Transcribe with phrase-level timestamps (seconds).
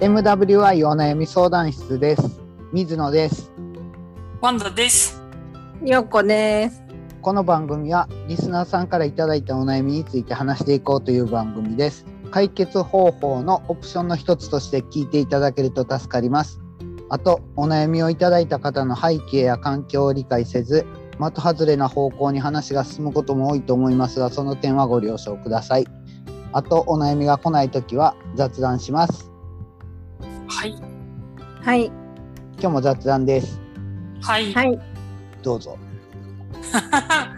[0.00, 2.40] MWI お悩み相談室です。
[2.72, 3.50] 水野です。
[4.40, 5.20] ワンダです。
[5.84, 6.84] よっこです。
[7.20, 12.06] この番組はリスナーさんからいただいたお悩みについて話していこうという番組です。
[12.30, 16.60] 解決方法のオプションの一つとして聞いていただけると助かります。
[17.08, 20.86] あと、お悩みをいただいた方の背景や環境を理解せず、
[21.18, 25.86] 的外れな方向に話が進むことも多いと思いますが、その点はご了承ください。
[26.52, 29.37] あと、お悩みが来ないときは雑談します。
[30.48, 30.74] はい。
[31.62, 31.86] はい。
[31.86, 33.60] 今日も雑談です。
[34.22, 34.52] はい。
[34.52, 34.78] はい。
[35.42, 35.78] どうぞ。
[36.82, 37.36] あ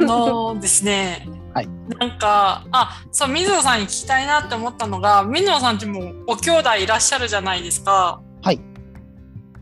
[0.00, 1.28] のですね。
[1.52, 1.68] はい。
[1.98, 8.20] なんか、あ、そう、水野さんに聞きたいなって思ったのが、水野さんってもうご兄弟いらっしゃるじゃないですか。
[8.42, 8.60] はい。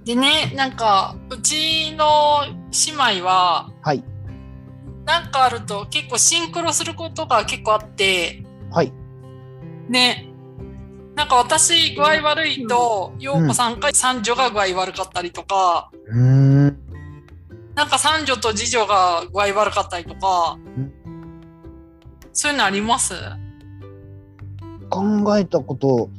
[0.05, 2.45] でね、なんか、うちの
[2.87, 4.05] 姉妹は、はい。
[5.07, 8.93] なんかあると結構シンクロすることが結構あって、はい。
[9.89, 10.34] ね、
[11.15, 16.21] なんか私具合悪いと、陽子さんか三女が具合悪かったりとか、うー
[16.71, 16.79] ん。
[17.75, 20.59] なんか三女と次女が具合悪かったりとか、
[22.33, 23.15] そういうのあります？
[24.91, 26.11] 考えたこと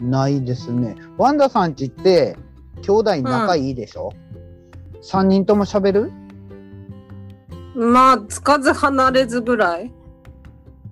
[0.00, 0.96] ないですね。
[1.18, 2.36] ワンダさんちって
[2.82, 4.12] 兄弟仲いいでしょ、
[5.02, 6.12] 三人とも喋る？
[7.74, 9.92] まあ、つかず離れずぐらい。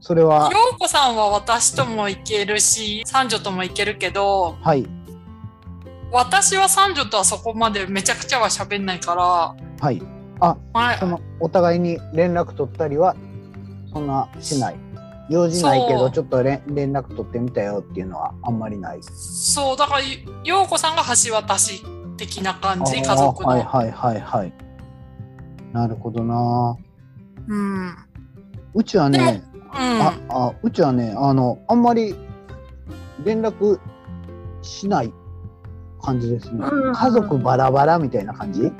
[0.06, 4.86] それは、陽子さんは私とも行けるし、三女とも行けるけど、はい。
[6.12, 9.24] 私は三女とはそこまでめちゃくちゃは喋んないから、
[9.80, 10.02] はい。
[10.38, 13.16] まあ、その、お互いに連絡取ったりは、
[13.94, 14.76] そんなしない。
[15.30, 18.98] 用事ないけど、ちょっと連連絡取ってみたよっていうのはあんまりない。
[19.02, 20.00] そう、だから
[20.44, 21.82] 陽子さんが橋渡し
[22.18, 23.48] 的な感じ、家族の。
[23.48, 24.52] はいはいはいはい。
[25.72, 26.76] なるほどな。
[27.48, 27.96] うん。
[28.74, 29.53] うちはね、うん。
[29.76, 32.14] ああうちはねあのあんまり
[33.24, 33.78] 連絡
[34.62, 35.12] しない
[36.00, 38.62] 感じですね、うん家族バラバラみたいな感じ、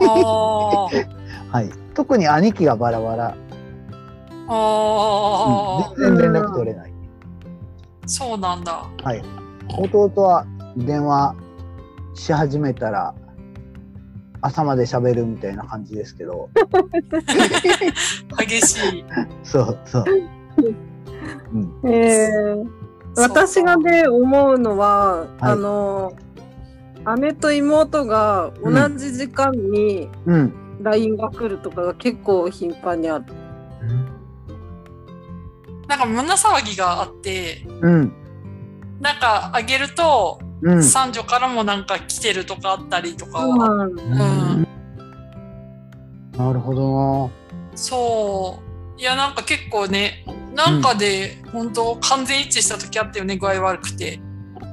[0.00, 3.34] はい、特に兄貴がバラバラ、
[4.48, 6.94] あうん、全然連絡取れない、ー、
[8.08, 8.84] そうなんだ。
[9.02, 9.22] はい、
[9.68, 10.46] 弟は
[10.76, 11.34] 電話
[12.14, 13.14] し始めたら
[14.40, 16.48] 朝まで喋るみたいな感じですけど。
[18.38, 19.04] 激しい。
[19.42, 20.04] そうそう、
[21.52, 22.68] うん、えー、
[23.16, 25.28] 私がね、思うのは、はい。
[25.40, 26.12] あの、
[27.20, 33.24] 姉と妹が同じ時間にうん、LINE が来るとかが結構頻繁にある。
[35.88, 38.12] なんか胸騒ぎがあって、うん。
[39.00, 43.68] なんかあげると、うん三女からもなんか来てるとかあったりとかは。
[43.68, 44.04] うんう
[44.64, 44.68] ん
[46.36, 47.30] なるほど
[47.74, 48.60] そ
[48.96, 49.00] う。
[49.00, 50.24] いや、なんか結構ね、
[50.54, 54.20] なんかで、本当完全一致した時あったよね、具合悪くて。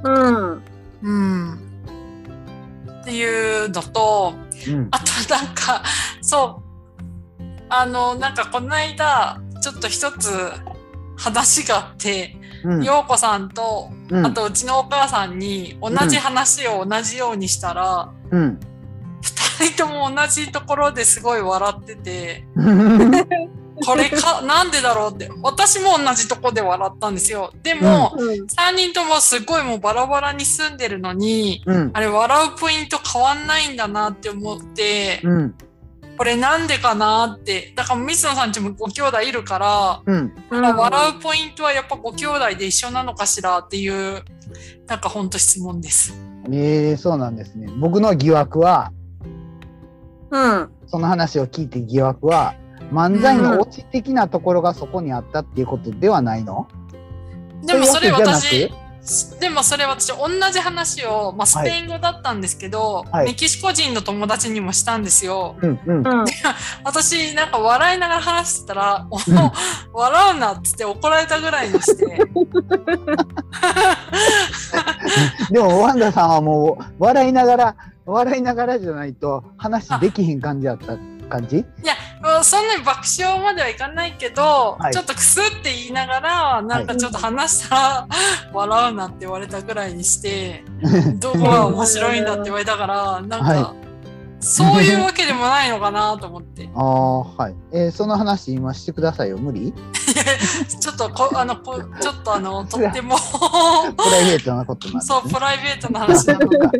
[0.03, 0.63] うん。
[1.01, 1.53] うん。
[3.01, 4.33] っていうのと、
[4.91, 5.83] あとなんか、
[6.21, 6.61] そ
[7.39, 10.29] う、あの、なんかこの間、ちょっと一つ
[11.17, 12.44] 話があって、うん
[12.83, 14.25] 陽子さんと、うん。
[14.25, 18.59] あとうちのお母さんに同じ話を同じようにしたら、うん。
[19.59, 23.11] 二人とも同じところですごい笑ってて、う ん
[23.85, 27.51] これか、なんでだろうって、私も同じとこで笑ったんですよ。
[27.61, 28.47] でも、うん。
[28.47, 31.91] 三人ともすごいもうバラバラに住んでるのに、うん。
[31.93, 35.55] あれ笑うポイント変わんないんだなって思って、うん
[36.17, 37.73] これなんでかなって。
[37.75, 44.23] だから水野さんちもご兄弟いるから、うんまあ笑うポイントはやっぱご兄弟で一緒なのかしらっていう、
[44.87, 46.13] なんかほんと質問です。
[46.51, 47.67] ええそうなんですね。
[47.79, 48.91] 僕の疑惑は、
[50.31, 50.69] うん。
[50.87, 52.55] その話を聞いて疑惑は、
[52.91, 56.67] 漫才のオチ的なところがそこにあったっていうことではないの、
[57.65, 58.71] でもそれ私
[59.39, 65.55] でもそれ私同じ話を、まあ、スペイン語だったんですけど、はいメキシコ人の友達にもしたんですよ。
[65.61, 66.25] うんうんうん。
[66.83, 69.07] 私なんか笑いながら話してたら、
[69.93, 72.05] お笑うなっつって怒られたぐらいにして。
[75.51, 77.75] でもワンダさんはもう笑いながら
[78.05, 81.57] 笑いながらじゃないと話できひん感じだった感じ？
[81.57, 84.93] いや、もうそんなに爆笑まではいかないけど、はい。
[84.93, 88.07] ちょっとクスって言いながら、なんかちょっと話したら、
[88.53, 90.63] 笑うなって言われたぐらいにして、
[91.17, 93.73] どこが面白いんだって言われたから、なんか、は
[94.39, 96.69] そういうわけでもないのかなと思って。
[96.75, 99.37] ああはい、えーその話今してくださいよ。
[99.37, 99.73] 無理？
[100.79, 103.15] ちょっとこ、あの、こちょっとあの、 とっても、
[103.97, 106.71] プライベートなことなんね、そう、プライベートな話なのか。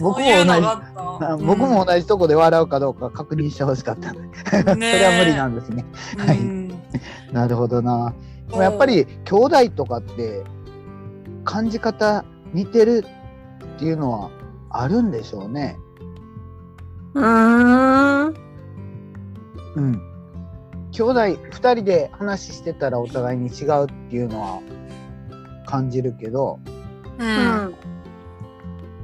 [0.00, 1.44] 僕も同じ。
[1.44, 5.84] 僕も同じとこで笑うかどうか確認してほしかったそれは無理なんですね。
[6.16, 6.38] ねはい。
[6.38, 6.64] うん
[7.32, 8.14] なるほどな。
[8.48, 10.44] でもやっぱり兄弟とかって
[11.44, 13.04] 感じ方似てる
[13.76, 14.30] っていうのは
[14.70, 15.76] あるんでしょうね。
[17.14, 18.43] うーん。
[19.76, 20.14] うん。
[20.92, 24.62] 兄弟2人で話してたらお互いに違うっていうのは
[25.66, 26.60] 感じるけど
[27.18, 27.24] う。
[27.24, 27.74] うんん。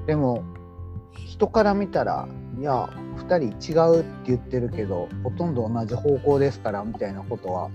[0.07, 0.45] でも
[1.15, 2.29] 人から見たら
[2.59, 7.71] いや2人違うって言ってるけどほとんど同じ方向ですからみたいなことは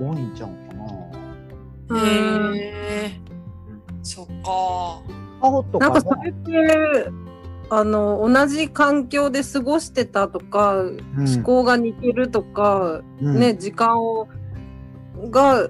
[0.00, 0.88] 多いんちゃうかな。
[1.88, 2.72] うんへ
[3.06, 3.20] え。
[4.02, 5.02] そっか。
[5.40, 7.10] アホとかもなんかそれって、
[7.70, 14.28] あの、同じ環境で過ごしてたとか、うん思考が似てるとか、うんね、時間を、
[15.30, 15.68] が、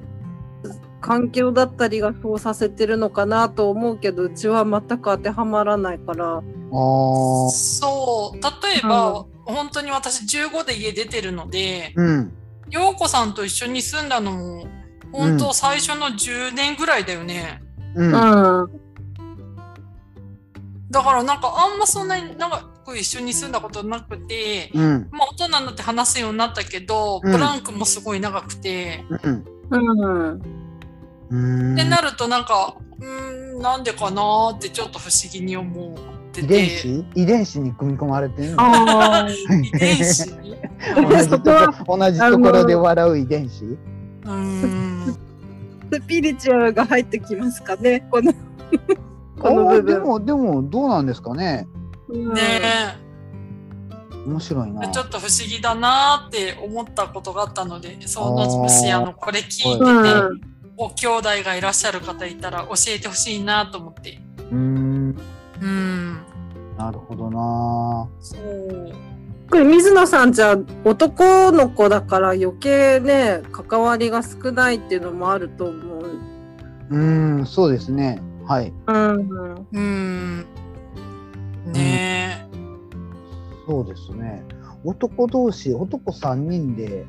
[1.00, 6.42] 環境だったりがそうさせてるのかなと思うけど、うちは全く当てはまらないから。
[6.70, 8.36] そう。
[8.36, 12.32] 例えば、本当に私15で家出てるので、うん
[12.70, 14.66] 陽子さんと一緒に住んだのも、
[15.12, 17.62] 本当最初の10年ぐらいだよね。
[17.94, 18.80] うんうん。
[20.90, 25.08] だからなんかあんまそんなに長く一緒に住んだことなくて、うん。
[25.10, 27.32] まあ大人になって話すようになったけど、うん。
[27.32, 29.44] ブランクもすごい長くて、うん
[31.30, 35.98] ってなるとなんか、うーん、なんでかなーってちょっと不思議に思っ
[36.32, 36.46] てて。
[36.46, 37.04] 遺伝子？
[37.14, 38.62] 遺伝子に組み込まれてるの？
[38.62, 39.28] ああ。
[39.30, 40.32] 遺伝子？
[40.40, 40.56] に
[40.96, 41.38] 同じと
[41.84, 43.64] こ同じところで笑う遺伝子？
[43.64, 45.16] うーん。
[45.92, 48.32] スピリチュアルが入ってきますかね、この、
[49.38, 50.02] このあーで部分。
[50.04, 51.66] もでもどうなんですかね？
[52.08, 52.42] うんね
[54.26, 60.40] 面白いなえ、ちょっと不思議だなーって思ったことがあったので、そのもしあの、これ聞いてて、うん
[60.76, 64.20] ご兄弟がいらっしゃる方いたら教えてほしいなと思って。
[64.38, 65.18] うーん
[65.60, 66.18] うん。
[66.76, 68.92] なるほどなそう。
[69.50, 76.10] これ水野さんじゃ男の子だから余計ね関わりが少ないっていうのもあると思う。
[76.90, 79.66] うーんそうですねはいうん。
[79.72, 80.46] うん。
[81.66, 82.56] ねえ。
[83.68, 84.42] そうですね
[84.84, 87.04] 男同士男3人で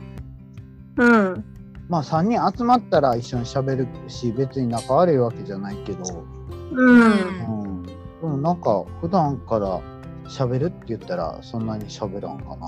[0.98, 1.46] うん。
[1.88, 6.26] まあ3人集まったら一緒に喋るし別に仲悪いわけじゃないけど、
[6.74, 7.02] うん。
[7.02, 7.08] う
[7.68, 9.80] ん、でもなんか普段から
[10.28, 12.68] 喋るって言ったらそんなに喋らんかな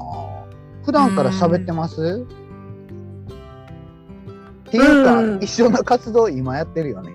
[0.85, 2.25] 普段から喋ってます、
[4.67, 7.11] っていうか、うん一緒の活動今やってるよね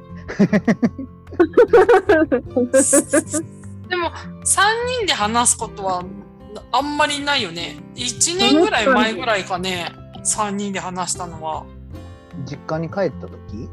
[3.89, 4.13] でも、3
[4.99, 6.03] 人で話すことは
[6.73, 7.77] あんまりないよね。
[7.95, 9.93] 1年ぐらい前ぐらいかね、
[10.25, 11.65] 3人で話したのは。
[12.45, 13.69] 実家に帰った時？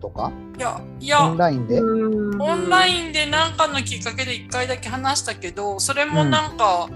[0.00, 0.30] とか？
[0.58, 2.40] いや、いオンや、ラインで、うん。
[2.40, 6.88] オンラインで何かのきっかけで1回だけ話したけど、それもなんか、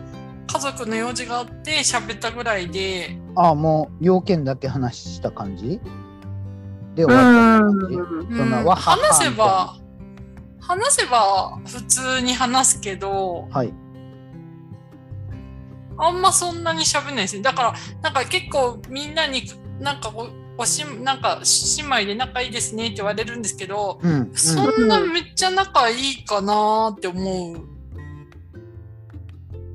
[0.51, 5.81] 家族の用事があって喋ったぐらいで、ああもう要件だけ話した感じ？
[6.99, 8.65] で終わった感じ、うんそんなうん。
[8.67, 9.77] わはは話せば、
[10.61, 13.73] 話せば普通に話すけど、はい。
[15.97, 17.43] あんまそんなに喋んないですね。
[17.43, 19.43] だから、なんか結構みんなに
[19.81, 20.29] なんかお
[20.61, 21.41] おし、なんか
[21.79, 27.61] 姉妹で仲いいですねって言われるんですけど、うん、うん、そんなめっちゃ仲いいかなって思う。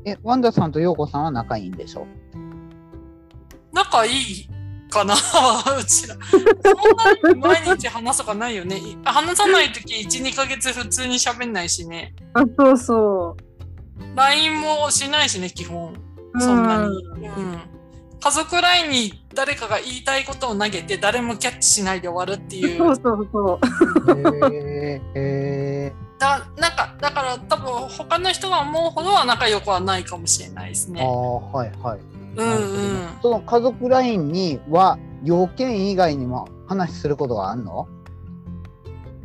[0.05, 2.05] えワンダさんとヨーコさんは仲いいんでしょ？
[3.71, 4.49] 仲いい
[4.93, 5.15] かな
[5.77, 6.15] うちら。
[6.29, 6.41] そん
[7.25, 8.77] なに毎日話すとかないよね。
[8.77, 12.13] い話さないとき1、2ヶ月普通に喋んないしね。
[12.33, 13.37] あ、そうそ
[14.15, 15.93] LINE もしないしね、基本。
[16.33, 16.41] う。
[16.41, 17.27] そんなに。
[17.27, 17.61] うん。
[18.19, 22.77] 家族 LINE に誰かが言いたいことを投げて誰もキャッチしないで終わるっていう。
[22.77, 24.29] そうそうそう。
[24.29, 31.01] へえへだなんかだから多分他の人が思うほどは仲良くはないかもしれないですね。
[31.03, 31.99] あはいはい
[32.35, 33.07] うんうん。
[33.21, 37.87] その家族 LINE には要件以外にも話することがあるの？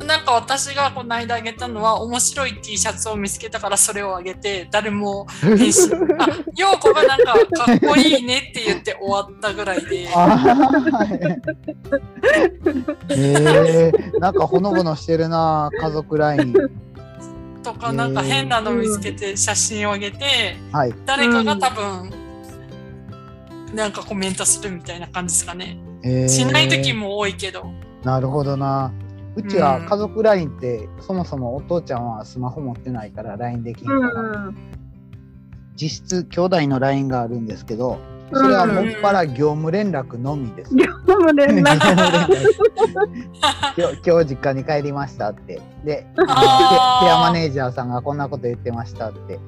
[0.07, 5.93] なんか私がこの間あげたのは面白い T シャツを見つけたからそれをあげて誰も返信。
[6.21, 10.09] あ陽子がなんかかっこいいねって言って終わったぐらいで。
[10.15, 11.39] あー。
[13.11, 16.55] へえなんかほのぼのしてるな家族 LINE
[17.65, 20.95] とかなんか変なの見つけて写真をあげてはい。
[21.07, 22.11] 誰かが多分
[23.75, 25.79] なんかコメントするみたいな感じですかね。
[26.03, 27.67] へーしない時も多いけど。
[28.05, 28.93] なるほどな
[29.37, 34.57] うちは家族 LINE って、そもそもお父ちゃんはスマホ持ってないから LINE できんから、うん。
[35.77, 37.99] 実質兄弟の LINE があるんですけど
[38.33, 40.75] それはもっぱら業務連絡のみです。
[40.75, 41.79] でも連絡。
[43.79, 49.39] 今日今日実家に帰りましたってでケアマネージャーさんがこんなこと言ってましたって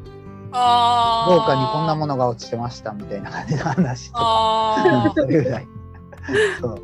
[0.52, 1.34] あー。
[1.34, 5.68] 廊下にこんなものが落ちてましたみたいな感じの話とかあそれぐらい
[6.60, 6.80] そう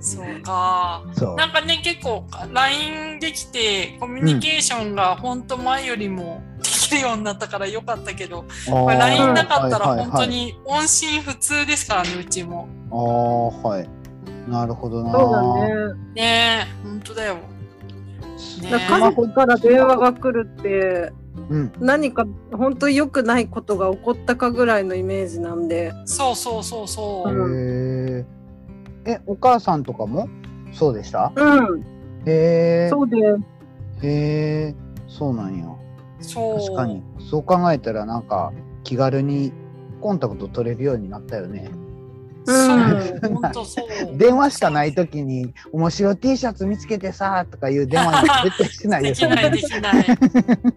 [0.00, 1.02] そうか。
[1.12, 12.66] そうなんかね、結構 LINE できて、コミュニケーションが本当前よりもできるようになったからよかったけど、これ LINE なかったら本当に音信不通ですからね、うちも。
[12.90, 12.96] あ
[13.66, 13.88] あはい。
[14.48, 15.12] なるほどな。
[15.12, 15.94] そうだね。
[16.14, 17.34] ねえ、本当だよ。
[17.34, 21.12] ねだから家族から電話が来るって
[21.50, 21.72] うん。
[21.80, 25.92] 何か本当に良くないことが起こったかぐらいのイメージなんで。
[26.06, 27.30] そうそうそうそう。
[27.30, 28.20] うん。
[28.22, 28.24] へ
[29.04, 30.28] ええお母さんとかも
[30.72, 31.32] そうでした？
[31.34, 31.80] うん、
[32.24, 33.16] へえそうで
[34.02, 34.74] へえ
[35.08, 35.66] そうなんや。
[36.20, 36.60] そう。
[36.60, 37.02] 確かに。
[37.30, 38.52] そう考えたらなんか
[38.84, 39.52] 気軽に
[40.00, 41.70] コンタクト取れるようになったよね。
[41.72, 41.89] そ
[42.46, 44.16] う、本当そう。
[44.18, 50.04] 電話しかない時に「面白い T シャツ見つけてさ」とかいう電話に絶対しないでよきないできない。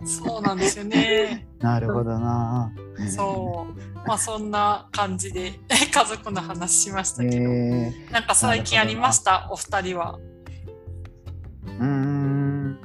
[0.06, 1.48] そうなんですよね。
[1.60, 2.72] なるほどな。
[3.10, 3.68] そ
[4.06, 4.08] う。
[4.08, 9.48] まあそんな感じで 家族の話しましたけど、へえなんか最近ありました？
[9.52, 10.20] お二人は。
[11.80, 12.78] うーん。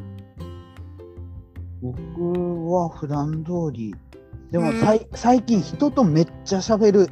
[1.82, 3.94] 僕は普段通り。
[4.50, 7.10] でもさい、最近人とめっちゃ喋る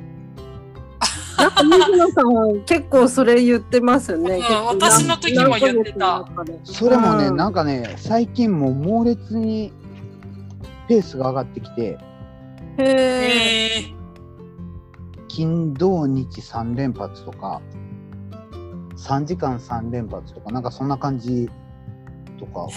[1.38, 4.40] なんか水野さんは結構それ言ってますよね。
[4.66, 6.24] 私の時も言ってた
[6.64, 9.72] それもね、うんなんかね最近もう猛烈に
[10.88, 11.98] ペースが上がってきて。
[12.78, 13.96] へえ
[15.28, 17.60] 金土日3連発とか
[18.96, 21.50] 3時間3連発とかなんかそんな感じ
[22.38, 22.68] とか。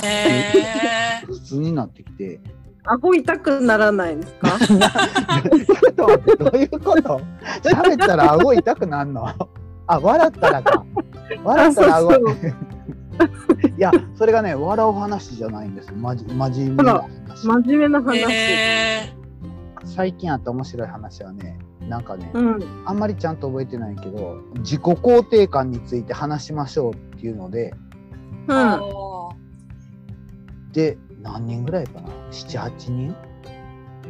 [1.26, 2.40] 普通になってきて。
[2.86, 4.50] 顎痛くならないんですか？
[4.66, 7.22] ちょっと待ってどういうこと？
[7.64, 9.28] 喋ったら顎痛くなるの？
[9.88, 10.84] あ笑ったらか。
[11.44, 12.36] 笑ったら顎あそうそう。
[13.78, 17.46] いやそれがね笑う話じゃないんですまじ真面目な話。
[17.48, 18.24] 真面目な話。
[19.84, 22.60] 最近あった面白い話はねなんかね、うん。
[22.86, 27.74] あんまりちゃんと覚えてないけど自己肯定感について話しましょうっていうので
[28.48, 28.80] うん。
[30.70, 33.16] あで何人ぐらいかな？78人？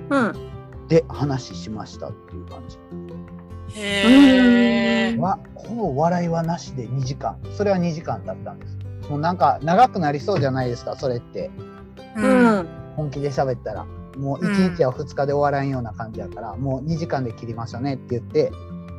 [0.09, 0.87] うん。
[0.87, 2.77] で話しましたっていう感じ。
[2.77, 3.79] ー。
[3.79, 5.17] へえ。
[5.17, 7.39] はほぼ笑いはなしで2時間。
[7.55, 8.77] それは2時間だったんです。
[9.09, 11.51] もうなんか長くなりそうじゃないですかそれって。
[12.17, 12.59] ううん。
[12.61, 12.67] ん。
[12.95, 13.85] 本気で喋ったら。
[14.17, 18.51] もう1日や2日で終わらんような感じやから、もう2時間で切りましたねって言って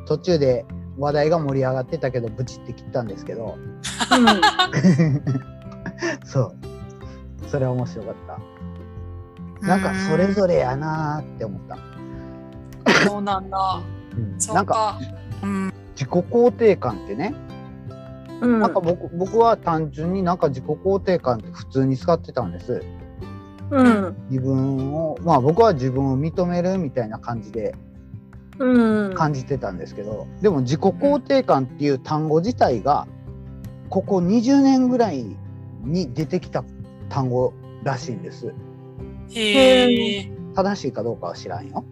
[0.07, 0.65] 途中で
[0.97, 3.57] 話題が盛り上がってたけどブチって切ったんですけど。
[6.25, 6.70] そう
[7.51, 8.15] それは面白かっ
[9.61, 11.77] たなんかそれぞれやなーって思った、
[13.05, 13.83] そうなんだ。
[14.17, 14.97] うんそなんか
[15.43, 15.73] うん。
[15.95, 17.35] 自己肯定感ってね、
[18.41, 18.59] うん。
[18.59, 22.81] なんか僕僕は単純になんか自己肯定感って普通に使ってたんです
[23.69, 24.15] うん。
[24.29, 27.75] 自分をまあ僕は自分を認めるみたいな感じで
[28.57, 29.13] うん。
[29.13, 33.07] 感じてたんですけど、でも自己肯定感っていう単語自体が
[33.89, 35.37] ここ20年ぐらい
[35.83, 36.63] に出てきた
[37.11, 37.53] 単語
[37.83, 38.53] らしいんです。
[39.33, 40.31] へえ。
[40.55, 41.85] 正しいかどうかは知らんよ、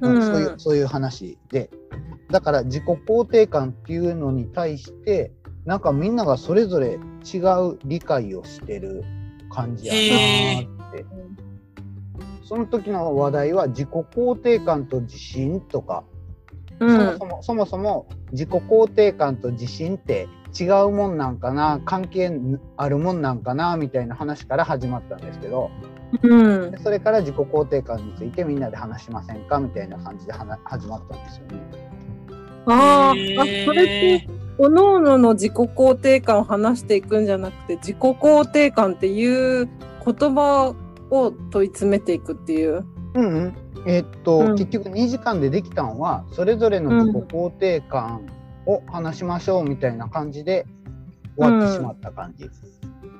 [0.00, 1.70] うんそういうそういう話で。
[2.30, 5.32] だから自己肯定感っていうのに対して
[5.64, 6.98] なんかみんながそれぞれ
[7.32, 9.04] 違う理解をしてる
[9.50, 11.06] 感じやなーって。
[12.44, 16.02] その時の話題は自己肯定感と自信とか。
[16.80, 16.96] うん。
[16.96, 20.28] そもそもそもそも自己肯定感と自信って
[20.58, 22.30] 違うもんなんかな関係
[22.76, 25.70] あるもんなんかなみたいな話から始まったんですけど
[26.22, 26.78] うんで。
[26.78, 31.90] それから自己肯定感についてみんなで話しませんかみたいな感じで話始まったんですよね。
[32.66, 33.14] ああ、
[33.64, 34.28] それって、
[34.58, 39.68] おのおのの自己肯定感を話していくんじゃなくて、自己肯定感っていう
[40.04, 40.74] 言葉
[41.10, 42.84] を問い詰めていくっていう。
[43.14, 43.54] うんうん
[43.86, 48.26] えーっと、うん結局2時間でできたんはそれぞれの自己肯定感
[48.70, 50.66] を話しましょうみたいな感じで
[51.36, 52.48] 終わってしまった感じ。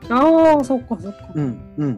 [0.09, 1.29] ああ、そっかそっか。
[1.35, 1.97] うんうん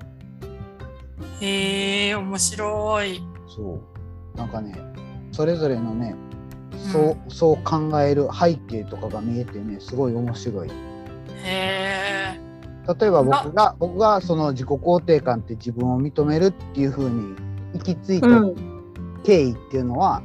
[1.41, 3.21] へえ、面白い。
[3.49, 3.81] そ
[4.35, 4.75] うなんかね
[5.33, 6.15] それぞれのね
[6.93, 10.69] そうそう考える背景とかが見えてねすごい面白い。
[10.69, 10.73] へ
[11.45, 12.41] え。
[12.99, 17.37] 例えば僕が僕がその自己肯定感って自分を認めるっていう風に
[17.75, 18.73] 行き着いたうん。
[19.25, 20.23] 経緯っていうのは、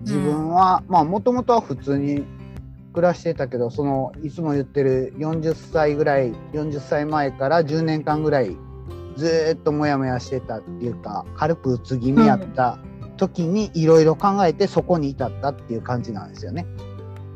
[0.00, 2.24] 自分はまあもともとは普通に
[2.92, 8.56] 暮らしてたけどそのいつも言ってる40歳ぐらい40歳前から10年間ぐらい
[9.16, 12.78] ずーっとモヤモヤしてたっていうか軽くうつ気味やった
[13.16, 16.66] 時にいろいろ考えてそこに至ったっていう感じなんですよね。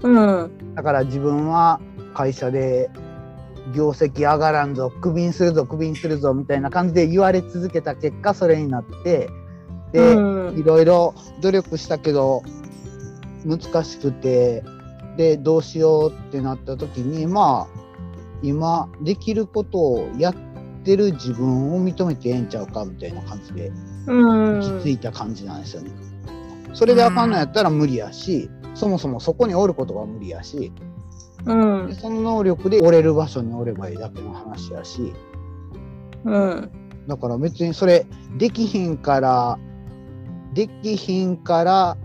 [0.02, 0.74] うん。
[0.74, 1.80] だから自分は
[2.14, 2.88] 会社で
[3.74, 9.28] 業績上がらんぞクビにするぞクビにするぞみたいな感じで言われ続けた結果それになって
[9.92, 12.42] で、うんいろいろ努力したけど
[13.44, 14.62] 難しくて
[15.16, 17.80] でどうしようってなった時にまあ
[18.42, 20.34] 今できることをやっ
[20.84, 23.72] てる自分を認めてええんちゃうかみたいな感じで
[24.06, 24.60] うん。
[24.60, 25.90] 行き着いた感じなんですよね。
[26.74, 30.72] それであかんのやったら無理やし、そもそもそこにおることが無理やし、
[31.44, 31.54] う
[31.84, 31.94] んで。
[31.94, 35.12] その能力でおれる場所におればいいだけの話やし、
[36.24, 36.70] うん。
[37.06, 38.06] だから別にそれ
[38.38, 39.58] できひんから、
[40.54, 41.96] できひんから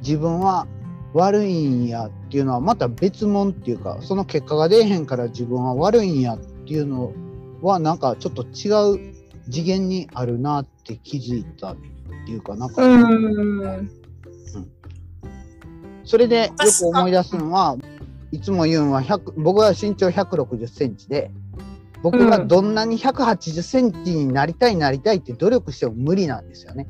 [0.00, 0.66] 自分は
[1.14, 7.12] 悪いんやっていうのはまた別物っていうか、その結果が出えへんから自分は悪いんやっていうの
[7.60, 9.14] はなんかちょっと違う
[9.50, 11.76] 次元にあるなって気づいたっ
[12.26, 13.90] ていうか、なんか、うん。
[16.04, 17.76] それでよく思い出すのは、
[18.30, 21.30] いつも言うんは100僕は身長160センチで、
[22.02, 26.88] 僕がどんなに180センチになりたいなりたいって努力しても無理なんですよね。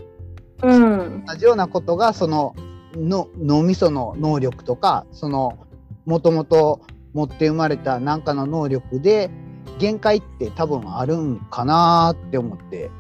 [0.63, 1.25] うん。
[1.27, 2.55] 同じようなことがその
[2.97, 5.67] の脳みその能力とかその
[6.05, 6.81] もともと
[7.13, 9.31] 持って生まれた何かの能力で
[9.79, 12.91] 限界って多分あるんかなって思って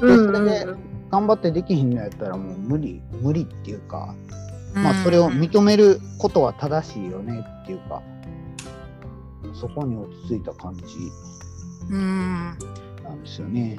[0.00, 0.26] うん。
[0.26, 0.66] それで
[1.10, 4.14] 頑張ってできひんのやったらもう無理無理っていうか
[4.74, 8.02] まあそれを認めることは正しいよねっていうか
[9.54, 10.82] そこに落ち着いた感じ
[11.90, 12.58] うん。
[13.02, 13.78] なんですよね。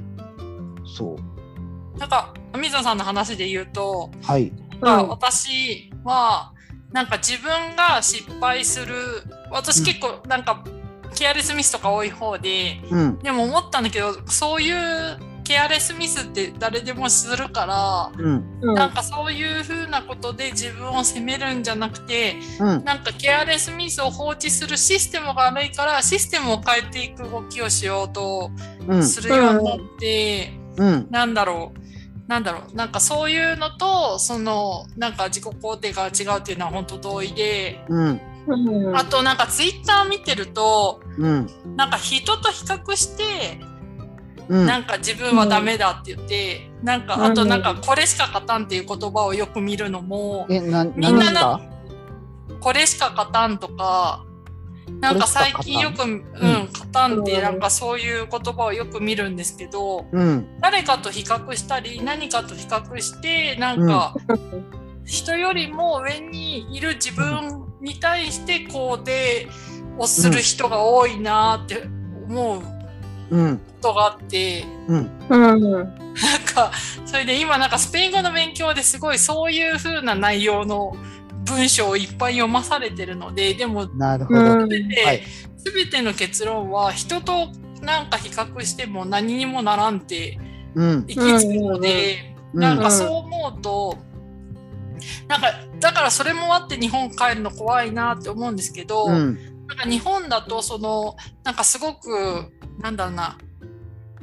[0.85, 4.51] そうなんか、水野さんの話で言うと、はい。
[4.81, 6.53] まあ私は、
[6.91, 8.95] なんか自分が失敗する、
[9.51, 10.63] 私結構なんか、
[11.15, 13.19] ケアレスミスとか多い方で、うん。
[13.19, 18.59] でも思ったんだけど、そういうケアレスミスって誰でもするから、うん。
[18.61, 18.75] うん。
[18.75, 22.83] なんかそういう風なことで自分を責めるんじゃなくて、うん。
[22.83, 28.51] なんかケアレスミスを放置するシステムが悪いから、システムを変えていく動きをしようと
[28.87, 29.03] うん。
[29.03, 31.07] するようになって、うん。
[31.09, 31.88] なんだろう。
[32.29, 32.75] なんだろう。
[32.75, 38.21] なんかそういうのと、その、なんか自己肯定が違うっていうのは本当同意で、うん。
[38.47, 38.95] うん。
[38.95, 41.49] あとなんかツイッター見てると、うん。
[41.75, 43.59] なんか人と比較して、
[44.47, 44.65] うん。
[44.67, 51.59] なんか自分はダメだって言って、なんか、あとなんかこれしか勝たんっていう言葉をよく見るのも、えなみんな
[52.61, 54.23] これしか勝たんとか、
[55.01, 56.23] なんか最近よく、うん、
[56.73, 60.47] 勝たんってなんかそういう言葉をよく見るんですけど、うん。
[60.61, 64.15] 誰かと比較したり、何かと比較して、なんか、
[65.05, 69.47] 人よりも上にいる自分に対して肯定
[69.97, 71.83] をする人が多いなって
[72.27, 72.79] 思うこ
[73.31, 73.61] うん。
[73.81, 75.11] とがあって、うん。
[75.29, 75.71] うん。
[75.71, 75.93] なん
[76.45, 76.71] か、
[77.05, 80.95] それで今なんかスペイン語の勉強ですごいそういう風な内容の
[81.49, 84.39] 文章をいっぱい読まされてるので、でもなるほど。
[84.39, 84.69] うん。
[84.69, 85.23] 全て、はい。
[85.57, 87.49] 全ての結論は人と
[87.81, 90.39] なんか比較しても何にもならんって
[90.75, 91.05] うん。
[91.07, 92.61] 行き着くので、うん。
[92.61, 93.97] なんかそう思うと、
[95.27, 95.47] なんか
[95.79, 99.39] だからそれもあって日本帰るの怖いなって思うんですけど、うん。
[99.67, 102.09] なんか日本だとそのなんかすごく
[102.79, 103.37] なんだろうな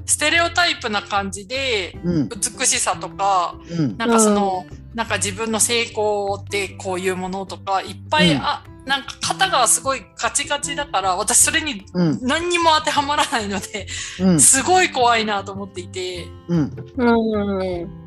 [0.05, 2.29] ステレオタイプな感じでうん。
[2.29, 3.97] 美しさとかうん。
[3.97, 8.41] なんかその、なんか自分の成功ってこういうものとかいっぱい、うん。
[8.41, 12.19] あなんか型がすごいガチガチだから私それにうん。
[12.23, 13.87] 何にも当てはまらないので
[14.19, 14.41] うん。
[14.41, 16.27] すごい怖いなと思っていて。
[16.49, 16.73] うん。
[16.97, 18.06] うん。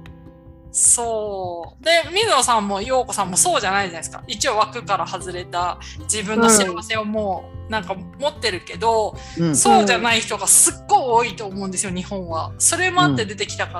[0.71, 1.84] そう。
[1.84, 4.23] で水野さんも陽子さんもそうじゃないじゃないですか。
[4.27, 12.51] 一応枠から外れた自分の幸せをもうなんか持ってるけど、うんそうじゃない人がすっごい多いと思うんですよ日本は。
[12.58, 13.79] それもあって出てきたか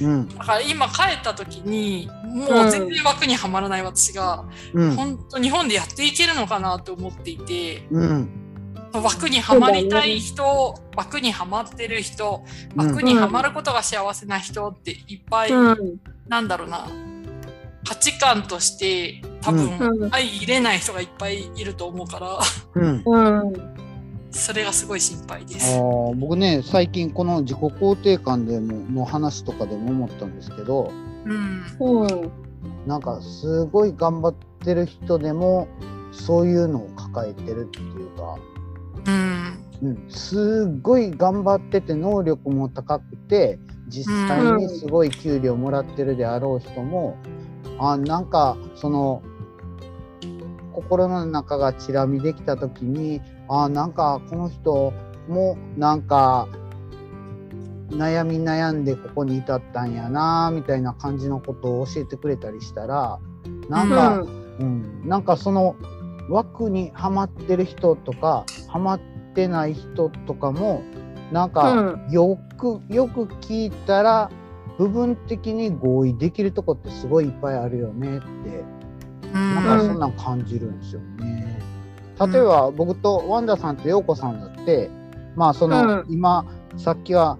[0.00, 0.28] ら、うん。
[0.28, 4.96] だから今帰った時にもう全然枠にはまらない私が、うん。
[4.96, 7.86] 本当日本でやっていけるのかなと思っていて。
[7.90, 8.39] うん
[8.92, 16.00] 枠にはまりたい人、枠にはまってる人枠にはまることが幸せな人っていっぱい、うん。
[16.28, 16.86] なんだろうな
[17.86, 22.40] 価値観として多分、うん相入れない人がいっぱいいると思うから。
[24.32, 25.76] それがすごい心配であす。
[25.76, 30.92] ー僕ね最近この自己肯定感でもの話とかでも思ったんですけど
[31.24, 32.30] うんうん。
[32.86, 35.66] なんかすごい頑張ってる人でも
[36.12, 38.38] そういうのを抱えてるっていうか、
[39.06, 39.70] うん。
[39.82, 43.58] うん、すっごい頑張ってて能力も高くて
[43.88, 47.16] 実際にすごい給料もらってるであろう人も、
[47.78, 49.22] あなんかその
[50.72, 54.92] 心の中がチラ見できた時にあなんかこの人
[55.28, 56.46] もなんか
[57.88, 63.18] 悩み悩んでここに至ったんやなみたいな感じのことを教えてくれたりしたら
[63.68, 64.20] なんか、
[64.58, 65.74] うん、なんかその
[66.30, 69.00] 枠にはまってる人とかはまっ
[69.34, 70.82] てない人とかも
[71.32, 74.30] なんかよくよく聞いたら
[74.78, 78.64] 部分的に合意できるとこってすごいいっぱいあるよねって
[79.34, 79.54] うん。
[79.54, 81.60] なんかそんなん感じるんですよね。
[82.18, 84.90] 例えば僕とワンダさんと陽子さんだって
[85.36, 86.06] まあその、うん。
[86.08, 86.44] 今
[86.76, 87.38] さっきは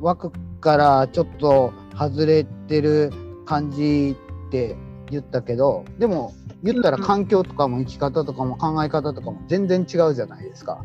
[0.00, 3.12] 枠からちょっと外れてる
[3.46, 4.16] 感じ
[4.48, 4.76] って
[5.10, 10.82] 言ったけどでも言ったら環境とかも生き方とかも考え方とかも全然違うじゃないですか。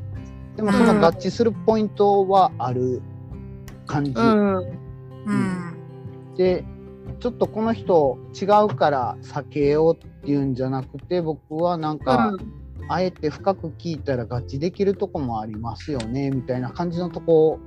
[0.55, 3.01] でもその合致するポイントはある
[3.87, 4.11] 感じ。
[4.13, 4.57] うん。
[4.57, 6.35] うん。
[6.35, 6.65] で
[7.19, 12.33] ちょっとこの人違うから避けようっていうんじゃなくて僕はなんか、
[12.87, 17.59] あえて深く聞いたら合致できるとこもありますよねみたいな感じのとこ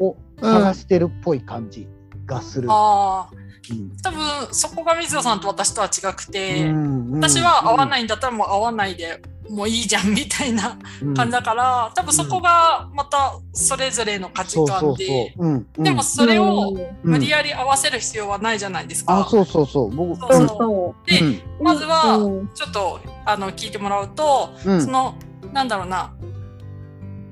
[0.00, 1.86] を探してるっぽい感じ
[2.26, 2.68] がする。
[2.70, 3.34] ああ
[3.70, 3.96] うん。
[4.02, 10.78] 多分そこが水野さんと私とは違くて、うん私は合わないいんだったらもう合わないでもういいじゃんみたいな
[11.14, 15.46] 感じだから、多分そこがまたそれぞれの価値そうそう観で、そう。
[15.46, 15.82] うんうん。
[15.82, 17.10] でもそれをうん。
[17.10, 19.20] 無理やり合わせる必要はないじゃないですか。
[19.20, 19.90] あそうそうそう。
[19.90, 20.48] 僕そうそう。
[20.48, 21.42] そうそで、うん。
[21.62, 22.48] まずはうん。
[22.54, 24.82] ちょっとあの聞いてもらうと、うん。
[24.82, 25.14] その
[25.52, 26.14] なんだろうな。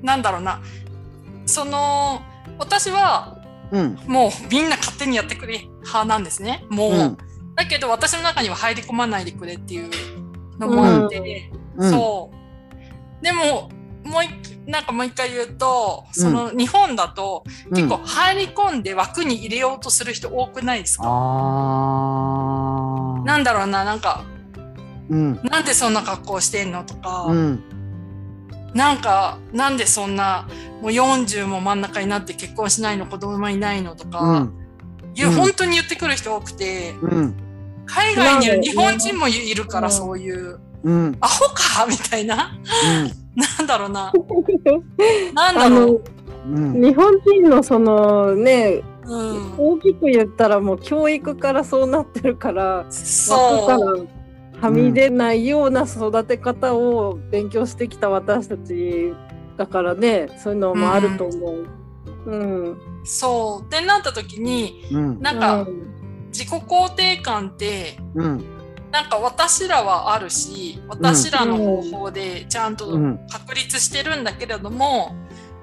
[0.01, 0.61] なんだろうな。
[1.45, 2.21] その
[2.59, 3.32] 私は
[3.73, 3.99] うん。
[4.07, 6.63] もうみんな勝手にやってくれ派なんですね。
[6.69, 7.17] もう、うん。
[7.55, 9.89] だけど私の中には入り込まないでくれっていう
[10.59, 11.91] のもあって、うん。
[11.91, 12.31] そ
[13.21, 13.23] う。
[13.23, 13.69] でも
[14.03, 21.03] もう一なんかもう一回言うとその日本だと結構入り込んで枠に入れようとする人多くないですか、
[23.25, 24.23] なんだろうななんか
[25.09, 25.39] うん。
[25.43, 27.63] なんでそんな格好してんのとか、うん。
[28.73, 30.47] なんかなんでそんな
[30.83, 34.53] もう40も真ん中になって結婚しないの子供いないのとか、うん。
[35.15, 35.33] いううん。
[35.35, 37.35] 本当に言ってくる人多くてうん。
[37.85, 40.59] 海外には日本人もいるからうんそういう。
[40.83, 41.17] うん。
[41.21, 41.85] アホか？
[41.87, 42.51] みたいな。
[43.33, 44.11] なんだろうな。
[45.33, 46.03] なんだろう、
[46.47, 46.81] うん。
[46.81, 54.07] 日本人のそのねうん、大きく言ったらもう教育からそうなってるから枠からそう
[54.61, 59.13] はみ出ないような育て方を勉強してきた私たち
[59.57, 61.67] だからねそういうのもあると思う。
[62.25, 62.77] うん。
[63.03, 63.65] そう。
[63.65, 65.21] ってなった時にうん。
[65.21, 65.67] なんか
[66.27, 68.45] 自己肯定感ってうん。
[68.91, 73.19] なんか私らはあるし私らの方法でちゃんとうん。
[73.29, 75.15] 確立してるんだけれども、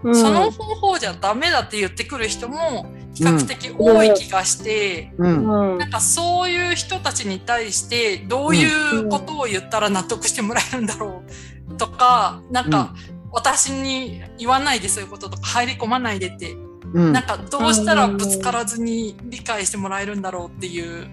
[0.02, 5.72] うん、その方法じゃダメだって言ってくる人も比較的多い気がして、うん。
[5.72, 5.78] うん。
[5.78, 8.64] なんかそういう人たちに対してどうい
[8.98, 11.22] うことを言ったら納得してもらえるんだろ
[11.68, 12.94] うとか、なんか
[13.32, 16.52] 私に言わないでそういうこととか入り込まないでって、
[16.92, 17.12] うん。
[17.12, 21.08] なんかどうしたらぶつからずに理解してもらえるんだろうっていう、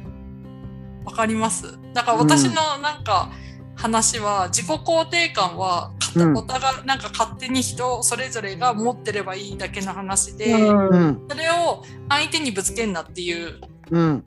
[1.06, 1.78] わかります？
[1.94, 3.30] だから私のなんか
[3.76, 5.92] 話は自己肯定感は
[6.36, 10.88] お互いなんか勝手に人それぞれが持ってればいいだけの話で、うん。
[10.90, 13.62] うんそれを相手にぶつけんなっていう。
[13.92, 14.26] うん。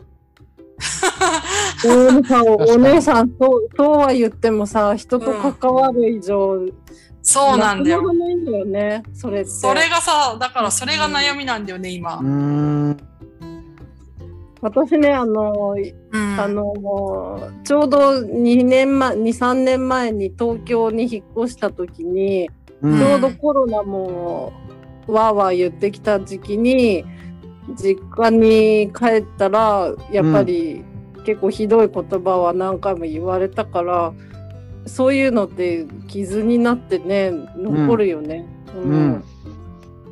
[1.84, 6.66] お確かにお姉さんそうそうは言ってもさ人と関わる以上、
[7.22, 8.02] そうなんだよ。
[8.02, 9.44] なくならないんだよねそれ。
[9.44, 12.16] それがさだからそれが悩みなんだよね今。
[12.16, 12.96] う、ん。
[14.62, 15.74] 私ねあの
[16.12, 22.50] うん、あのちょうど2年前23年前に東京に引っ越した時に、
[22.82, 22.98] うん。
[22.98, 24.52] ちょうどコロナも
[25.06, 27.04] わーわー言ってきた時期に
[27.74, 30.84] 実家に帰ったらやっぱり
[31.24, 34.12] 結構ひどい言葉は何回も言われたから、
[34.86, 38.46] そういうのって傷になってね残るよね。
[38.74, 39.24] うん。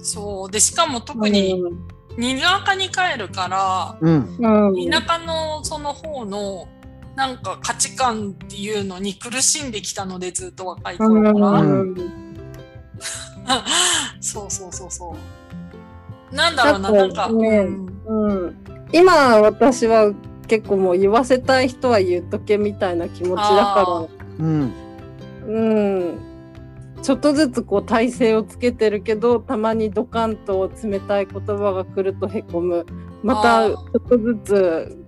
[0.00, 0.50] そう。
[0.50, 1.62] でしかも特に
[2.16, 4.37] 田舎に帰るから、うん。
[4.90, 6.68] 田舎のその方の
[7.16, 11.94] なんか価値観っていうのに苦しんできたのでずっと若い頃から、うん。
[14.20, 15.16] そうそうそうそ
[16.33, 16.35] う。
[16.35, 17.66] なんだろうななんか、ね
[18.07, 18.28] うん。
[18.28, 18.57] うん。
[18.92, 20.12] 今私は
[20.46, 24.72] 結構もう言わせたい人は言っとけみたいな気持ちだあかうん。
[25.46, 26.18] らうん。
[27.03, 32.85] ちょっとずつこう体勢をつけてるけどたまにドカンと冷たい言葉が来るとへこむ。
[33.22, 34.98] またちょっとずつ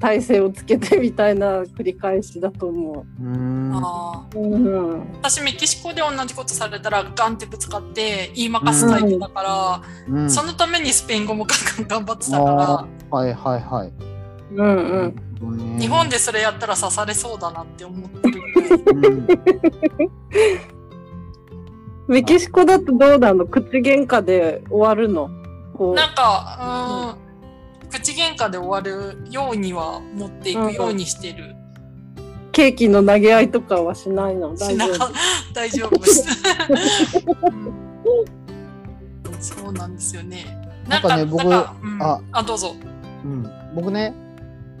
[0.00, 3.22] 体勢をつけてみたいな繰り返しだと思う。
[3.22, 3.70] ん。
[3.74, 4.38] あー。
[4.38, 4.42] う。
[4.42, 5.12] うん。
[5.12, 10.30] 私メキシコで同じことされたらガンってぶつかって言いまかすタイプだから、うん。
[10.30, 13.16] そのためにスペイン語もガンガン頑張ってたから。
[13.16, 13.92] はいはいはい。
[14.54, 18.62] うんうんうん日本でそれやったら刺されそうだなって思ってるぐ
[19.02, 19.10] らい。
[19.10, 19.26] うん。
[22.08, 23.46] メキシコだとどうなの？
[23.46, 25.28] 口喧嘩で終わるの？
[25.94, 27.16] なんか、
[27.82, 31.56] うーん、口喧嘩で終わるようには持っていくようにしてる。
[32.52, 34.54] ケーキの投げ合いとかはしないの？
[34.54, 35.12] 大しな丈夫？
[35.54, 35.98] 大丈夫。
[35.98, 36.24] です。
[39.56, 40.44] そうなんですよね。
[40.86, 41.74] なんかね僕あ。
[42.32, 42.76] あ、どうぞ。
[43.24, 43.50] うん。
[43.74, 44.14] 僕ね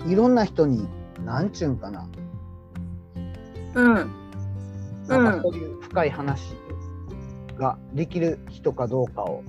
[0.06, 0.86] いろんな人に
[1.24, 2.08] なんちゅうんかな
[3.74, 3.94] うん。
[5.08, 6.54] なんかそういう深い話
[7.58, 9.42] ができる人かどうかを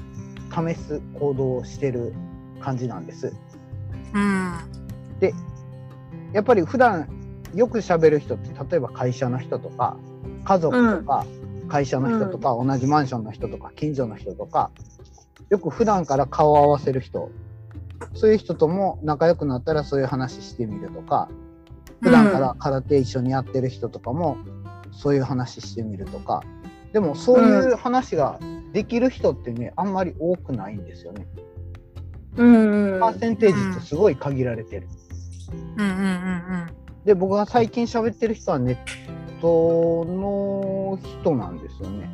[0.51, 2.13] 試す行動をしてる
[2.59, 3.33] 感じなんです。
[4.13, 4.53] うん。
[5.19, 5.33] で
[6.31, 7.07] やっぱり普段
[7.53, 9.97] よく喋る人って例えば会社の人とか
[10.43, 11.25] 家族とか、
[11.69, 14.71] 会社の人とか、同じマンションの人とか近所の人とか
[15.49, 17.31] よく普段から顔を合わせる人
[18.13, 21.29] そういう人とも仲良くなったらそういう話してみるとか
[22.01, 24.37] 普段から空手一緒にやってる人とかも
[24.91, 26.43] そういう話してみるとか
[26.91, 28.39] でもそういう話が
[28.71, 31.27] できる人ってねあんまり多くないんですよね。
[32.37, 32.99] うん。
[32.99, 34.87] パーセンテージってすごい限られてる。
[35.77, 42.09] うんうんうんで僕が最近喋ってる人はネットの人なんですよね。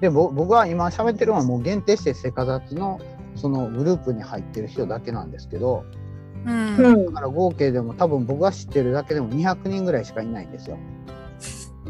[0.00, 3.00] でぼ僕は今喋ってるのはもう限定してセカザツの
[3.34, 5.84] そのグループに入ってる人だけなんですけど
[6.46, 7.06] うん。
[7.06, 10.78] だから合計でも多分僕が知ってるだけでも200人ぐらいしかいないんですよ。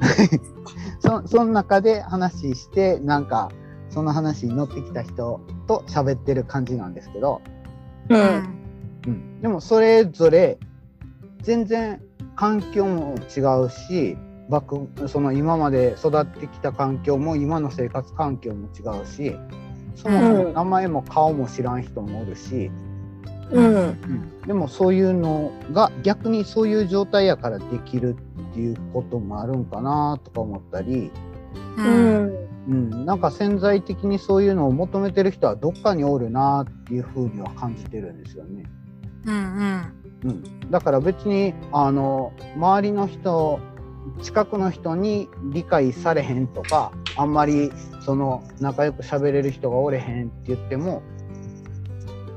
[1.00, 3.50] そその中で話してなんか
[3.88, 7.42] その話に乗ってきた人と喋ってる感じなんですけど、
[8.08, 8.14] う。
[8.14, 8.54] うんん。
[9.06, 10.58] うん、でもそれぞれ
[11.42, 12.00] 全然
[12.36, 14.16] 環境も違うし
[14.48, 19.36] バックその今まで育ってきた環境も今の生活環境も違うし
[19.94, 22.70] そもそも名前も顔も知らん人もおるし、
[23.50, 23.74] うん。
[23.74, 28.14] うんでもそういうのが逆にそういう状態やからできる
[28.50, 31.10] っていうこともあるんかなとか思ったり、
[31.78, 31.82] う。
[31.82, 32.44] うんん。
[32.66, 38.64] うん、なんか潜在的にそういうのを求めてる人はどっかにおるなっていうふうには感じてるんですよね。
[39.26, 40.04] うん。
[40.24, 43.60] うん、だから別にあの周りの人
[44.22, 47.70] 近くの人に理解されへんとかあんまり
[48.04, 51.02] その仲良く喋れる人がおれへんって言っても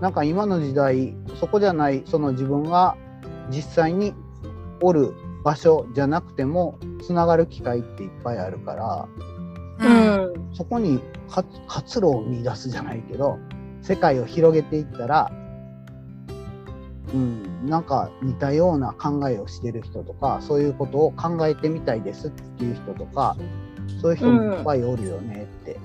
[0.02, 2.96] なんか今の時代そこじゃないその自分が
[3.50, 4.14] 実際に
[4.82, 9.08] おる場所じゃなくてもつながる機会っていっぱいあるから
[9.80, 10.50] うん。
[10.54, 11.02] そこに
[11.68, 13.38] 活路を見出すじゃないけど
[13.82, 15.32] 世界を広げていったら、
[17.14, 23.38] うん、なんか似たような考えをしてる人とかそういうことを考えてみたいですっていう人とか
[24.02, 25.80] そういう人もいっぱいおるよねって、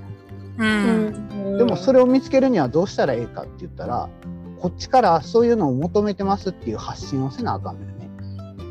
[0.59, 0.65] う。
[0.65, 1.59] うんん。
[1.59, 4.09] でもそれを見つけるにはどうしたらいいかって言ったら
[4.61, 8.11] こっちからそういうのを求めてますっていう発信をせなあかんのよね。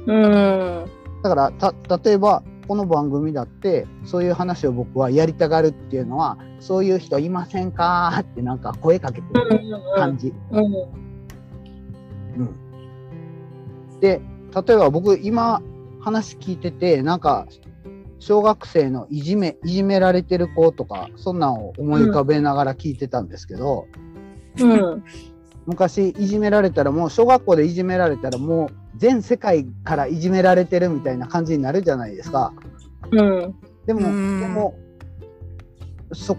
[0.08, 1.22] うん。
[1.24, 9.60] だからた例えばこの番組だってそういう話を僕はやりたがるっていうのはそういう人いませんかってなんか声かけてる
[9.96, 10.34] 感じ。
[10.52, 10.66] うん。
[12.38, 14.22] うん、で
[14.66, 15.62] 例えば僕今
[16.00, 17.48] 話聞いててなんか
[18.22, 23.88] 小学生のいじめいじめられてる子とかそんなんを思い浮かべながら聞いてたんですけど、
[24.60, 25.04] うん。
[25.66, 32.54] 昔いじめられたらもう小学校でいじめられたらもう全世界からいじめられてるみたいな感じになるじゃないですか。
[33.12, 33.56] うん。
[33.88, 34.76] でも、うんでも
[36.14, 36.38] そ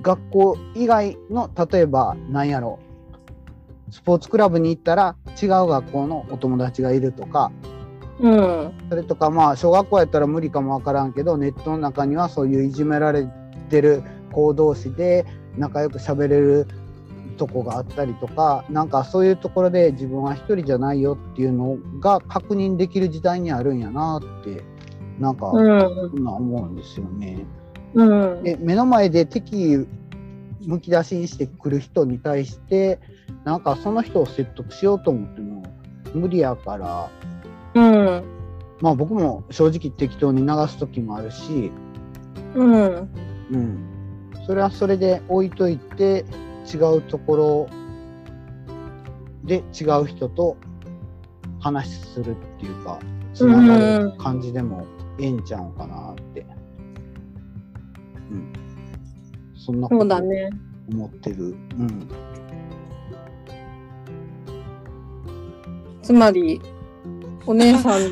[0.00, 2.78] 学校以外の例えば何やろ
[3.90, 7.52] スポーツクラブに行ったら違う学校のお友達がいるとか
[8.20, 8.72] うん。
[8.88, 13.28] それとかまあ小学校やったら無理かもわからんけどネットの中にはそういういじめられ
[13.68, 14.02] てる
[14.32, 15.26] 子同士で
[15.56, 16.66] 仲良く喋れる
[17.36, 24.62] とこがあったりとかなんかそういうところで自分は一人じゃないよっていうのが確認できる時代にあるんやなって
[25.18, 26.28] なんか、うん。
[26.28, 27.46] 思うんですよね。
[27.94, 28.04] う
[28.36, 28.42] ん。
[28.42, 29.86] で目の前で敵
[30.66, 32.98] むき出しにしてくる人に対して
[33.44, 35.62] なんかその人を説得しようと思っても
[36.14, 37.10] 無理やから
[37.76, 38.24] うん。
[38.80, 41.70] まあ僕も正直適当に流す時もあるし、
[42.54, 43.10] うん。
[43.52, 43.78] うん、
[44.46, 46.24] それはそれで置いといて
[46.72, 47.68] 違うところ
[49.44, 50.56] で違う人と
[51.60, 52.98] 話するっていうか
[53.34, 54.84] つながる感じでも
[55.20, 56.44] ええんちゃうんかなって、
[58.30, 58.52] うん、
[59.56, 60.16] そんなこと。
[60.88, 61.56] 思ってる。
[61.78, 62.08] うん
[66.02, 66.60] つまり、
[67.46, 68.02] お姉さん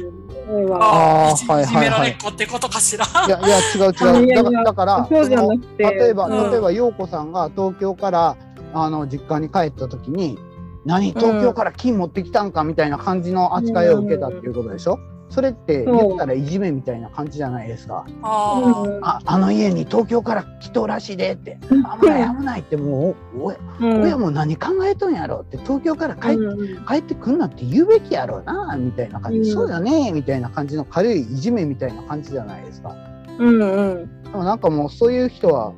[0.68, 2.10] は、ああ、はいはいはい。
[2.10, 3.04] れっ子ってことかしら。
[3.26, 4.34] いやいや違う違う。
[4.34, 6.50] だからだから例えば、うん。
[6.50, 8.36] 例えば陽子さんが東京から
[8.72, 10.38] あの実家に帰った時に
[10.84, 14.98] 何東京から金持ってきたんかみたいな感じの扱いを受けたっていうことでしょ、
[15.34, 18.06] それって言ったらいじめみたいな感じじゃないですか。
[18.22, 19.04] あうん。
[19.04, 21.58] ああの家に東京から来とうらしいでって。
[22.00, 26.86] 危ない危ないってもう親も何考えとんやろって東京から帰ってうん。
[26.86, 29.46] 帰ってくんなって言うべきやろうなみたいな感じ、うん。
[29.46, 32.94] そうだねみたいな感じの軽いいじめみたいな感じじゃないですか。
[33.40, 34.22] うんうん。
[34.22, 35.72] でもなんかもうそういう人は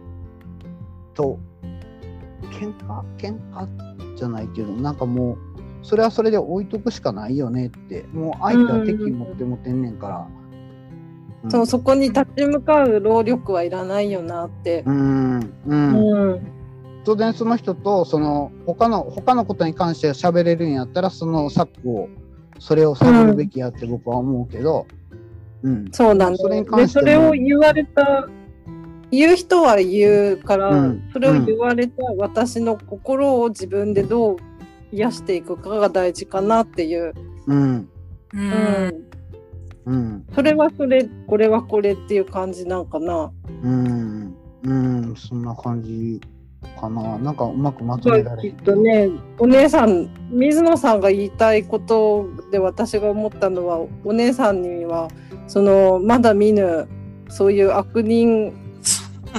[1.15, 1.39] と
[2.53, 3.03] 喧嘩？
[3.17, 4.17] 喧嘩？
[4.17, 5.56] じゃないけどなんかもう
[5.87, 10.29] それはそれで置いとくしかないよねってもう相手は敵持って持ってんねんから、
[11.49, 14.83] そのそこに立ち向かう労力はいらないよなって。
[14.85, 15.39] うん。
[15.39, 16.31] ううん。
[16.35, 16.53] ん
[17.05, 22.09] 当然その人とその他の他のことに関して喋れるんやったらその策を
[22.59, 24.89] それを探るべきやって僕は思うけど、
[25.63, 27.03] うん、そうなんだそれにで関しても。
[27.03, 28.29] それを言われた
[29.13, 31.11] 言う人は言うから、うん。
[31.13, 34.37] それを言われた私の心を自分でどう
[34.93, 37.15] 癒していくかが大事かなっていう、
[37.47, 37.89] うん、う
[38.35, 38.43] うん。
[38.43, 39.07] ん、
[39.87, 43.31] うん、それはそれこれはこれっていう感じなんかな。
[43.63, 46.21] うん、うん、そんな感じ
[46.81, 47.19] かな。
[47.19, 55.09] なんかうまくまとまあめられきっとねお姉さん水野さんが言いたいことで私が思ったのはお姉さんには
[55.47, 56.89] そのまだ見ぬ
[57.29, 58.66] そういう悪人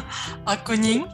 [0.45, 1.05] 悪人？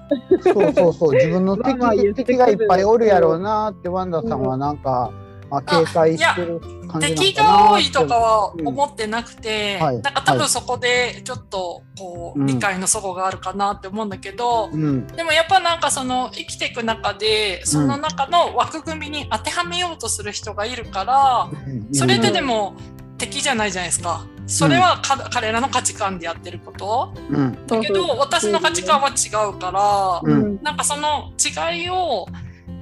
[0.41, 5.12] そうそうそう、自分の敵まあ敵がいっぱいおるやろうなってワンダさんはなんか、
[5.50, 9.86] まあ、警戒してる感じなの敵かなが多いとかは思ってなくて、うん。
[9.86, 10.02] はい。
[10.02, 10.39] なんか多はい。
[10.39, 12.48] 分そこでちょっとこう、うん。
[12.48, 21.50] 理解の齟齬があるかなって思うんだけど、うん、でもやっぱなんかその生きていく中でその中の枠組みに当てはめようとする人がいるから、
[21.93, 22.74] それででも
[23.17, 24.26] 敵じゃないじゃないですか。
[24.45, 27.13] それはか、彼らの価値観でやってること。
[27.29, 30.62] うん、だけど私の価値観は違うから、うん。
[30.62, 32.27] なんかその違いを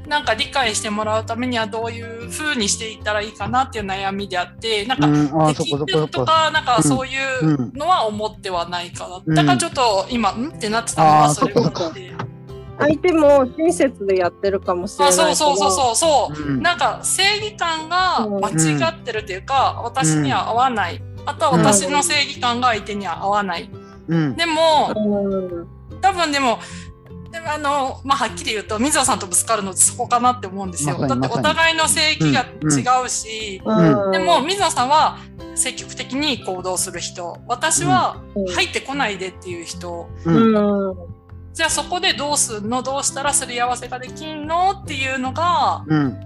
[0.08, 6.08] なんか理解してもらうためにはどういう風にしていったらいいかなっていう悩みであってなんかうん、ああ、そ敵こそこそこ。
[6.08, 12.12] とかなんかそういうのは思ってはないかな、だからちょっと今んってなってたのはそれがあって
[12.80, 16.62] 相手も親切でやってるかもしれないあそうそうそうそうそう、うん。
[16.62, 23.70] なんか正義感が間違ってるっていうか、私には合わないあとは私の正義感が相手には合わない、
[24.08, 25.68] うん、でもうん
[26.02, 26.60] 多分でも
[27.32, 30.98] でもあのまあはっきり言うと水野さんとぶつかるのってそこかなって思うんですよ。
[31.08, 35.18] だってお互いの正義が違うし、うんでも水野さんは
[35.56, 37.38] 積極的に行動する人。
[37.48, 38.48] 私はうん。
[38.48, 40.10] 入ってこないでっていう人、
[41.54, 42.82] じゃあそこでどうすんの？
[42.82, 44.72] どうしたらすり合わせができんの？
[44.72, 46.20] っていうのがうん、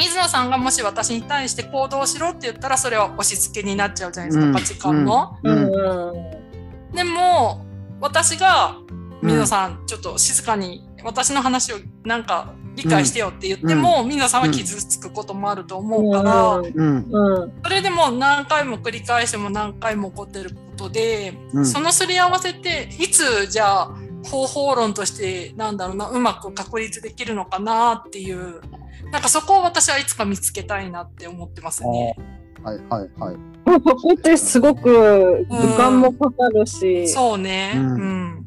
[0.00, 4.54] 水野さんがもし私に対して行動しろって言ったらそれは押し付けになっちゃうじゃないですか、うん。
[4.54, 5.36] 価値観の。
[5.42, 6.92] う、うん。
[6.92, 7.66] んでも
[8.00, 8.76] 私が
[9.22, 17.52] 水野さんちょっと静かに私の話をなんか理解してよって言っても、水野さんは傷つくこともあると思うから、うん、うん。
[17.62, 21.66] それでも何回も繰り返しても何回も起こってることで、うん。
[21.66, 28.60] そのすり合わせっていつじゃあ方法論としてなんだろうなうまく確立できるのかなっていう
[29.12, 32.16] なんかそこを私はいつか見つけたいなって思ってますね。
[32.62, 33.36] はい、はい、はい。
[33.66, 37.72] そこってすごく時間もかかるし、そうね。
[37.76, 38.46] ううんん。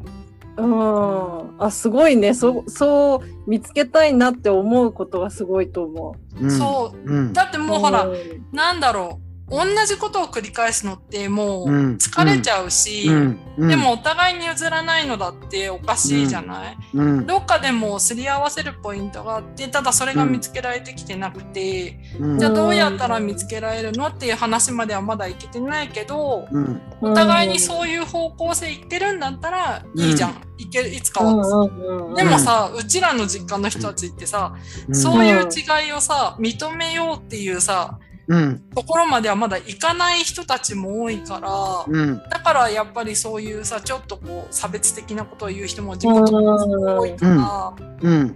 [0.56, 7.12] うん、あすごいねそそう見つけたいなって思うことがすごいと思うん、そう。
[7.12, 9.22] うん、だってもうほら、うんなんだろう。
[9.49, 11.97] 同じことを繰り返すのってもううん。
[11.97, 13.67] 疲れちゃうし、うん、うん。
[13.67, 31.32] でも、お互いに譲らないのだっておかしいじゃない、うん、どっかでもすり合わせるポイントがあってただそれが見つけられてきてなくて、うん、じゃあどうやったら見つけられるのっていう話まではまだいけてないけどうん、お互いにそういう方向性いってるんだったらいいじゃん、いけいつかは。
[31.34, 34.53] うんうんでもさ、うちらの実家の人たちってさ、
[34.88, 48.36] うん、そういう違いをさ認めようっていうさうん、ところまではまだいかない人たちも多いから、うん、だからやっぱりそういうさちょっとこう差別的なことを言う人も地元に多いから、うん、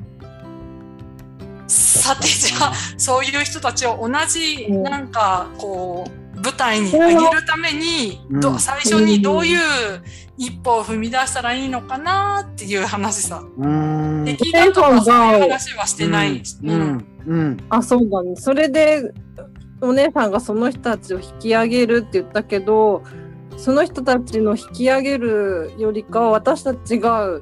[1.67, 8.59] さてじゃあそういう人たちを同じうんなんかこう舞台に上げるために、どうん。
[8.59, 9.59] 最初にどういう
[10.37, 13.43] 一歩を踏み出したらいいのかなっていう話さ。
[13.57, 16.43] うん、敵だとかそういう話はしてない。
[16.63, 18.35] うん、うん、うん、あそうだね。
[18.35, 19.11] それで
[19.81, 23.03] お姉さんがその人たちを引き上げるって言ったけど
[23.57, 27.41] その人たちの引き上げるよりかは私たちが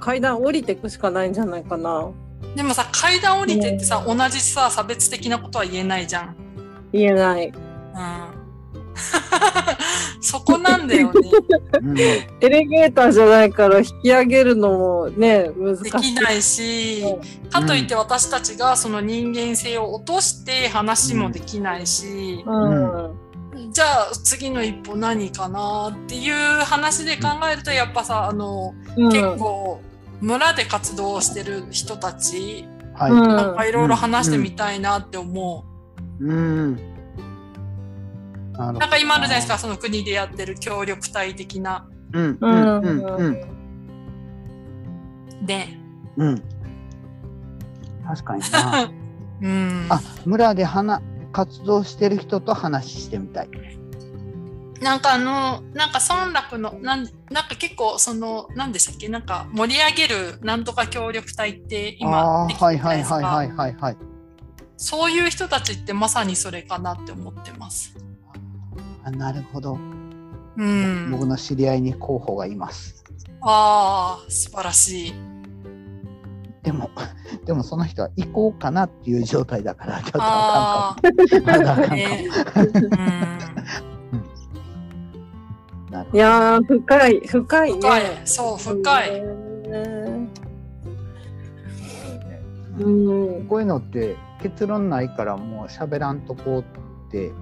[0.00, 2.10] 階段降りていくしかないんじゃないかな。
[2.54, 6.36] でもさ階段降りてってさ同じさ差別的なことは言えないじゃん。
[6.92, 7.48] 言えない。
[7.48, 7.54] うん
[10.20, 11.30] そこなんだよね。
[11.80, 15.82] うん、エレゲーターじゃないから引き上げるのもね難しい。
[15.84, 22.68] できないし、うんかといって私たちがその人間性を落として話もできないし、う
[23.60, 23.72] ん。
[23.72, 29.08] じゃあ次の一歩何かなっていう話で考えるとやっぱさあの、うん。
[29.08, 29.80] 結構
[30.20, 32.66] 村で活動してる人たち
[32.98, 33.28] はい、うん。
[33.28, 35.64] なんかいろいろ話してみたいなって思
[36.20, 36.24] う。
[36.34, 36.76] ん。
[36.76, 36.97] なるう。
[38.58, 41.88] なんか今あるじゃないですかその国でやってる協力隊的な。
[42.12, 43.30] うん、ううんん、うん、う
[45.42, 45.68] ん、で、
[46.16, 46.42] うん。
[48.06, 48.90] 確かにな。
[49.40, 49.86] うん。
[49.90, 51.00] あ、村で花
[51.32, 53.48] 活動してる人と話してみたい。
[54.80, 63.96] なんかあの、なんか村落の、なんなんか結構その、なんでしたっけ、なんか盛り上げるなんとか協力隊って今あできてあ、るじゃないですかはいはいはいはいはいはい。
[64.76, 67.96] そういう人たちってまさにそれかなって思ってます。
[69.08, 69.78] あなるほど。
[70.56, 71.10] うん。
[71.10, 73.04] 僕の知り合いに候補がいます。
[73.40, 75.14] ああ、素晴らしい。
[76.62, 76.90] でも、
[77.46, 81.46] でもその人は行こうかなっていう状態だから、 ちょっとああかんかも。
[81.46, 81.96] まだあかんかも。
[81.96, 82.28] ね
[85.90, 87.78] なるほいやー、深い、深いね。
[87.80, 90.32] 深いそう深いうん
[92.78, 93.46] どうん。
[93.46, 97.32] こういうのって結論ないからもう喋らんとこうって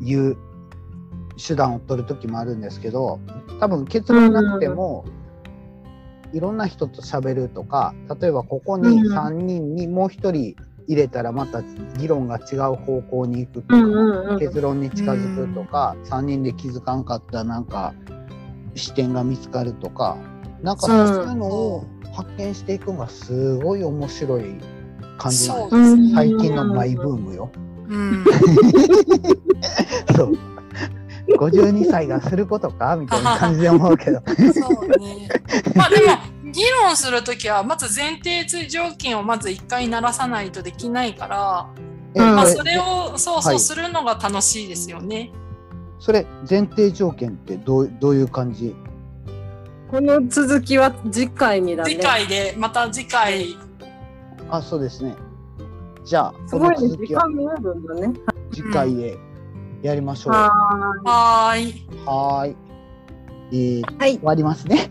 [0.00, 0.36] いう
[1.36, 3.20] 手段を取る時もあるんですけど
[3.60, 5.04] 多分結論なくても、
[6.32, 10.56] いろんな人と喋るとか例えばここにうん3人にもう1人
[10.88, 11.62] 入れたらまた
[11.98, 14.38] 議論が違う方向に行くとか、うんうんうん。
[14.38, 17.92] 結論に近づくとか、3人で気づかんかったなんか
[18.74, 20.16] 視点が見つかるとか
[20.62, 24.42] なんかうんそういうのを発見していくのがすごい面白い
[25.18, 27.50] 感じなんですそうですね最近のマイブームよ。
[27.88, 28.24] うん。
[30.16, 30.55] そう
[31.28, 32.96] 52歳がすることか？
[32.96, 34.22] みたいな感じで思うけど。
[34.26, 35.28] そうね。
[35.74, 41.68] まあでも、議論するときは、まず前提条件をまず一回鳴らさないとできないから、
[42.14, 45.32] えうんまあそれを、そうそう、はいするのが楽しいですよね。
[45.98, 48.74] それ前提条件ってどうどういう感じ？
[49.90, 51.90] この続きは次回にだね。
[51.90, 53.56] 次回で、また次回、
[54.50, 55.14] あそうですね。
[56.04, 58.12] じゃあすごい時間見えるんだね。
[58.52, 59.18] 次回で
[59.82, 60.32] やりましょう。
[60.32, 60.48] は
[61.56, 61.86] い。
[62.04, 62.56] はーい。
[63.52, 63.98] えー。
[63.98, 64.24] はい終。
[64.24, 64.90] わりますね。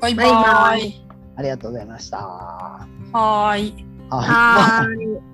[0.00, 1.02] バイバイ。
[1.36, 2.86] ありがとうございました。
[3.12, 3.74] はい。
[4.10, 5.31] いはーい。